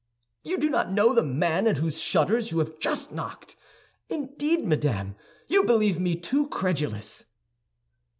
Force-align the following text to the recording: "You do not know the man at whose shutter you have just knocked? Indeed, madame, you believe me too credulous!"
"You 0.43 0.57
do 0.57 0.67
not 0.67 0.91
know 0.91 1.13
the 1.13 1.21
man 1.21 1.67
at 1.67 1.77
whose 1.77 2.01
shutter 2.01 2.39
you 2.39 2.57
have 2.57 2.79
just 2.79 3.11
knocked? 3.11 3.55
Indeed, 4.09 4.65
madame, 4.65 5.15
you 5.47 5.63
believe 5.63 5.99
me 5.99 6.15
too 6.15 6.47
credulous!" 6.47 7.25